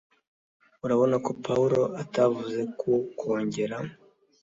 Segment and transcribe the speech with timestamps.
[0.85, 3.77] urabona ko pawulo atavuze ko kongera